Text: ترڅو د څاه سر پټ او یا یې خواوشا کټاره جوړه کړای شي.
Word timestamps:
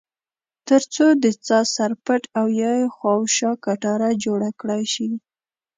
ترڅو 0.67 1.07
د 1.23 1.25
څاه 1.45 1.63
سر 1.75 1.91
پټ 2.05 2.21
او 2.39 2.45
یا 2.61 2.71
یې 2.79 2.87
خواوشا 2.95 3.51
کټاره 3.65 4.09
جوړه 4.23 4.49
کړای 4.59 4.83
شي. 4.93 5.09